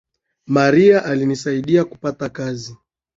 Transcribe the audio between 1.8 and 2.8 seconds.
kupata kazi